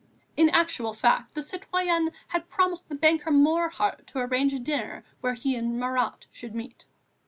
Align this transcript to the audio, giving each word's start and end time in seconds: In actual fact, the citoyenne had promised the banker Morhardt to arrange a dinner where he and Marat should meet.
In 0.35 0.49
actual 0.49 0.95
fact, 0.95 1.35
the 1.35 1.41
citoyenne 1.43 2.11
had 2.29 2.49
promised 2.49 2.89
the 2.89 2.95
banker 2.95 3.29
Morhardt 3.29 4.07
to 4.07 4.17
arrange 4.17 4.51
a 4.51 4.57
dinner 4.57 5.05
where 5.19 5.35
he 5.35 5.55
and 5.55 5.79
Marat 5.79 6.25
should 6.31 6.55
meet. 6.55 6.85